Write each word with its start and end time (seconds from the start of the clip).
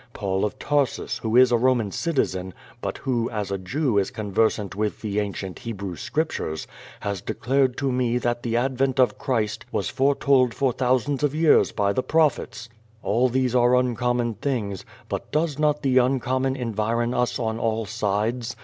Paul 0.13 0.45
of 0.45 0.57
Tar 0.57 0.87
sus, 0.87 1.19
who 1.19 1.35
is 1.37 1.51
a 1.51 1.57
Roman 1.57 1.91
citizen, 1.91 2.55
but 2.81 2.97
who 2.97 3.29
as 3.29 3.51
a 3.51 3.59
Jew 3.59 3.99
is 3.99 4.09
conversant 4.09 4.75
with 4.75 5.01
the 5.01 5.19
ancient 5.19 5.59
Hebrew 5.59 5.95
scriptures, 5.95 6.65
has 7.01 7.21
declared 7.21 7.77
to 7.77 7.91
me 7.91 8.17
that 8.17 8.41
the 8.41 8.57
advent 8.57 8.99
of 8.99 9.19
Christ 9.19 9.63
was 9.71 9.89
foretold 9.89 10.55
for 10.55 10.73
thousands 10.73 11.21
of 11.21 11.35
years 11.35 11.71
by 11.71 11.93
tlio 11.93 12.07
prophets. 12.07 12.67
All 13.03 13.29
these 13.29 13.53
arc 13.53 13.77
uncommon 13.79 14.33
things, 14.41 14.85
but 15.07 15.31
does 15.31 15.59
not 15.59 15.83
the 15.83 15.99
uncommon 15.99 16.55
environ 16.55 17.13
us 17.13 17.37
on 17.37 17.59
all 17.59 17.85
sides? 17.85 18.55